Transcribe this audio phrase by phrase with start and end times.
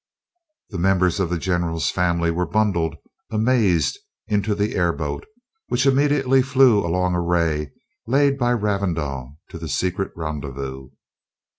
[0.71, 2.95] The members of the general's family were bundled,
[3.29, 5.27] amazed, into the airboat,
[5.67, 7.71] which immediately flew along a ray
[8.07, 10.89] laid by Ravindau to the secret rendezvous.